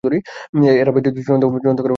এরা 0.81 0.91
বেইজ্জতির 0.91 1.23
চূড়ান্ত 1.25 1.43
করার 1.43 1.59
চেষ্টা 1.59 1.75
করছে। 1.75 1.89